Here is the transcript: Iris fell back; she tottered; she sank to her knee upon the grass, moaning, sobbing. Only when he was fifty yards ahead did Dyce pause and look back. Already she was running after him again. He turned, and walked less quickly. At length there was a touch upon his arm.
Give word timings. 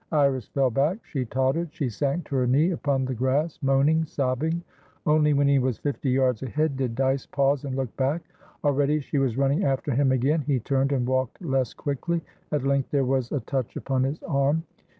Iris 0.11 0.47
fell 0.47 0.71
back; 0.71 0.97
she 1.05 1.25
tottered; 1.25 1.71
she 1.71 1.87
sank 1.87 2.25
to 2.25 2.35
her 2.37 2.47
knee 2.47 2.71
upon 2.71 3.05
the 3.05 3.13
grass, 3.13 3.59
moaning, 3.61 4.03
sobbing. 4.03 4.63
Only 5.05 5.33
when 5.33 5.47
he 5.47 5.59
was 5.59 5.77
fifty 5.77 6.09
yards 6.09 6.41
ahead 6.41 6.75
did 6.75 6.95
Dyce 6.95 7.27
pause 7.27 7.65
and 7.65 7.75
look 7.75 7.95
back. 7.97 8.23
Already 8.63 8.99
she 8.99 9.19
was 9.19 9.37
running 9.37 9.63
after 9.63 9.91
him 9.91 10.11
again. 10.11 10.41
He 10.41 10.59
turned, 10.59 10.91
and 10.91 11.05
walked 11.05 11.39
less 11.39 11.75
quickly. 11.75 12.23
At 12.51 12.63
length 12.63 12.89
there 12.89 13.05
was 13.05 13.31
a 13.31 13.41
touch 13.41 13.75
upon 13.75 14.01
his 14.01 14.23
arm. 14.23 14.63